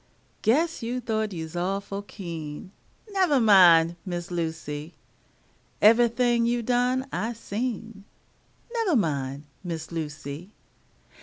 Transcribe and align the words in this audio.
Guess 0.41 0.81
you 0.81 0.99
thought 0.99 1.31
you's 1.31 1.55
awful 1.55 2.01
keen; 2.01 2.71
Nevah 3.11 3.39
min', 3.39 3.97
Miss 4.03 4.31
Lucy. 4.31 4.95
Evahthing 5.79 6.47
you 6.47 6.63
done, 6.63 7.07
I 7.13 7.33
seen; 7.33 8.05
Nevah 8.73 8.95
min', 8.95 9.43
Miss 9.63 9.91
Lucy. 9.91 10.53